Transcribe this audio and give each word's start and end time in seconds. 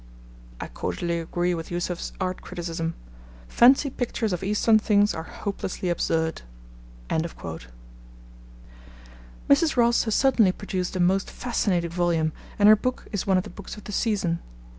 I 0.59 0.67
cordially 0.67 1.19
agree 1.19 1.53
with 1.53 1.69
Yoosuf's 1.69 2.11
art 2.19 2.41
criticism. 2.41 2.95
Fancy 3.47 3.91
pictures 3.91 4.33
of 4.33 4.43
Eastern 4.43 4.79
things 4.79 5.13
are 5.13 5.21
hopelessly 5.21 5.89
absurd. 5.89 6.41
Mrs. 7.07 7.69
Ross 9.77 10.05
has 10.05 10.15
certainly 10.15 10.53
produced 10.53 10.95
a 10.95 10.99
most 10.99 11.29
fascinating 11.29 11.91
volume, 11.91 12.33
and 12.57 12.67
her 12.67 12.75
book 12.75 13.07
is 13.11 13.27
one 13.27 13.37
of 13.37 13.43
the 13.43 13.51
books 13.51 13.77
of 13.77 13.83
the 13.83 13.91
season. 13.91 14.39